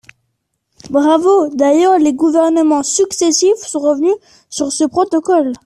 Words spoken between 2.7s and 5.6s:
successifs sont revenus sur ce protocole.